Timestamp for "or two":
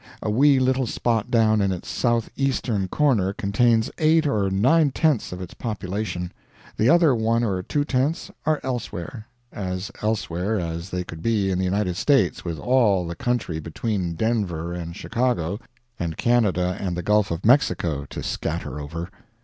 7.43-7.85